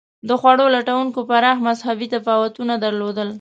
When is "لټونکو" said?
0.75-1.19